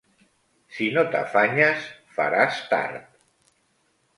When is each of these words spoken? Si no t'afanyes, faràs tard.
Si 0.77 0.87
no 0.95 1.03
t'afanyes, 1.15 1.85
faràs 2.17 2.59
tard. 2.73 3.05